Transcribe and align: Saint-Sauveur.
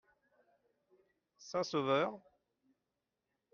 Saint-Sauveur. 1.37 2.19